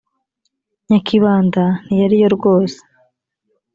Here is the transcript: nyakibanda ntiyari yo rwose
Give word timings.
nyakibanda 0.87 1.63
ntiyari 1.83 2.15
yo 2.21 2.29
rwose 2.35 2.79